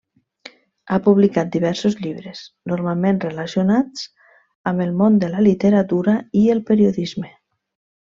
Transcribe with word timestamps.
Ha 0.93 0.97
publicat 1.07 1.51
diversos 1.55 1.97
llibres, 2.05 2.41
normalment 2.73 3.21
relacionats 3.27 4.09
amb 4.73 4.87
el 4.89 4.99
món 5.05 5.23
de 5.27 5.33
la 5.37 5.45
literatura 5.53 6.21
i 6.45 6.49
el 6.57 6.69
periodisme. 6.73 7.33